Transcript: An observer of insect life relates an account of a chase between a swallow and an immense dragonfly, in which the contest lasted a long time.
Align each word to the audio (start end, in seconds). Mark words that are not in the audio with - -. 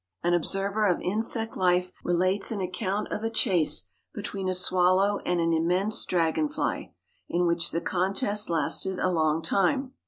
An 0.23 0.33
observer 0.33 0.87
of 0.87 0.99
insect 0.99 1.55
life 1.55 1.91
relates 2.03 2.49
an 2.49 2.59
account 2.59 3.09
of 3.11 3.23
a 3.23 3.29
chase 3.29 3.83
between 4.15 4.49
a 4.49 4.53
swallow 4.55 5.19
and 5.27 5.39
an 5.39 5.53
immense 5.53 6.05
dragonfly, 6.05 6.91
in 7.29 7.45
which 7.45 7.69
the 7.69 7.81
contest 7.81 8.49
lasted 8.49 8.97
a 8.97 9.11
long 9.11 9.43
time. 9.43 9.93